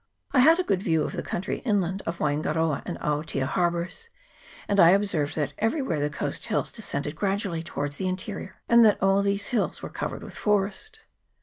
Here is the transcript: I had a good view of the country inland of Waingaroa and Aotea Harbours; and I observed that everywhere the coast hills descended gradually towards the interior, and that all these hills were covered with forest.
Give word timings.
I 0.31 0.39
had 0.39 0.57
a 0.59 0.63
good 0.63 0.81
view 0.81 1.03
of 1.03 1.11
the 1.13 1.21
country 1.21 1.59
inland 1.59 2.01
of 2.07 2.17
Waingaroa 2.17 2.81
and 2.87 2.97
Aotea 3.01 3.45
Harbours; 3.45 4.09
and 4.67 4.79
I 4.79 4.89
observed 4.97 5.35
that 5.35 5.53
everywhere 5.59 5.99
the 5.99 6.09
coast 6.09 6.45
hills 6.47 6.71
descended 6.71 7.15
gradually 7.15 7.61
towards 7.61 7.97
the 7.97 8.07
interior, 8.07 8.63
and 8.67 8.83
that 8.83 8.97
all 8.99 9.21
these 9.21 9.49
hills 9.49 9.83
were 9.83 9.89
covered 9.89 10.23
with 10.23 10.33
forest. 10.35 11.01